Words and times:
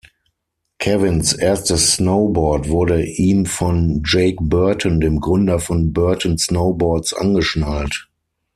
Kevins 0.79 1.31
erstes 1.33 1.93
Snowboard 1.93 2.69
wurde 2.69 3.05
ihm 3.05 3.45
von 3.45 4.01
Jake 4.03 4.37
Burton, 4.41 4.99
dem 4.99 5.19
Gründer 5.19 5.59
von 5.59 5.93
Burton 5.93 6.39
Snowboards 6.39 7.13
angeschnallt. 7.13 8.09